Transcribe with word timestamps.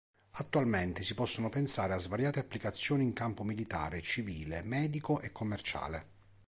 Attualmente 0.31 1.03
si 1.03 1.13
possono 1.13 1.51
pensare 1.51 1.93
a 1.93 1.99
svariate 1.99 2.39
applicazioni 2.39 3.03
in 3.03 3.13
campo 3.13 3.43
militare, 3.43 4.01
civile, 4.01 4.63
medico 4.63 5.19
e 5.19 5.31
commerciale. 5.31 6.07